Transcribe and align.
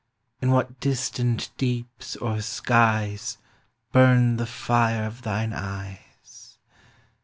In 0.41 0.49
what 0.49 0.79
distant 0.79 1.51
deeps 1.59 2.15
or 2.15 2.41
skies 2.41 3.37
Burned 3.91 4.39
the 4.39 4.47
fire 4.47 5.05
of 5.05 5.21
thine 5.21 5.53
eyes? 5.53 6.57